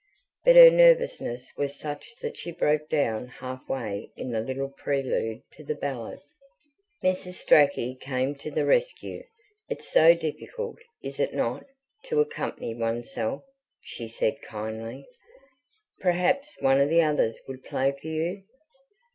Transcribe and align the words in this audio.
But 0.43 0.55
her 0.55 0.71
nervousness 0.71 1.47
was 1.59 1.75
such 1.77 2.15
that 2.23 2.35
she 2.35 2.51
broke 2.51 2.89
down 2.89 3.27
half 3.27 3.69
way 3.69 4.09
in 4.17 4.31
the 4.31 4.41
little 4.41 4.69
prelude 4.69 5.43
to 5.51 5.63
the 5.63 5.75
ballad. 5.75 6.19
Mrs. 7.03 7.33
Strachey 7.33 7.93
came 8.01 8.33
to 8.37 8.49
the 8.49 8.65
rescue. 8.65 9.21
"It's 9.69 9.87
so 9.91 10.15
difficult, 10.15 10.77
is 11.03 11.19
it 11.19 11.35
not, 11.35 11.67
to 12.05 12.19
accompany 12.19 12.73
oneself?" 12.73 13.43
she 13.81 14.07
said 14.07 14.41
kindly. 14.41 15.05
"Perhaps 15.99 16.59
one 16.61 16.81
of 16.81 16.89
the 16.89 17.03
others 17.03 17.39
would 17.47 17.63
play 17.63 17.91
for 17.91 18.07
you?" 18.07 18.41